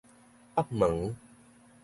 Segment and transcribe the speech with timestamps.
[0.55, 1.15] 北門